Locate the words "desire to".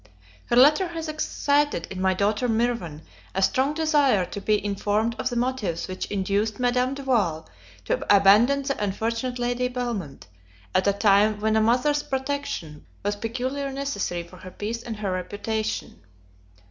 3.75-4.41